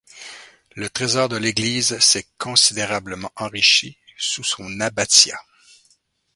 Le 0.75 0.89
trésor 0.89 1.29
de 1.29 1.37
l'église 1.37 1.99
s’est 1.99 2.25
considérablement 2.39 3.31
enrichi 3.35 3.99
sous 4.17 4.43
son 4.43 4.79
abbatiat. 4.79 5.37